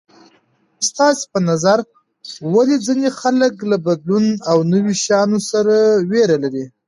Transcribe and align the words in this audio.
ستاسې 0.87 1.23
په 1.33 1.39
نظر 1.49 1.77
ولې 2.53 2.75
ځینې 2.85 3.07
خلک 3.19 3.53
له 3.71 3.77
بدلون 3.85 4.25
او 4.51 4.57
نوي 4.73 4.93
شیانو 5.03 5.39
سره 5.49 5.75
ویره 6.09 6.37
لري 6.43 6.65